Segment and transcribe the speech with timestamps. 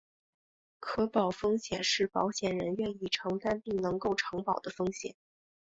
[0.79, 5.15] 可保风险是保险人愿意承保并能够承保的风险。